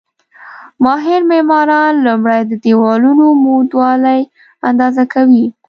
[0.83, 4.21] ماهر معماران لومړی د دېوالونو عمودوالی
[4.69, 5.45] اندازه کوي.